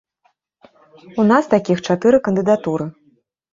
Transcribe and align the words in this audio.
У 1.19 1.25
нас 1.33 1.51
такіх 1.53 1.85
чатыры 1.89 2.17
кандыдатуры. 2.31 2.91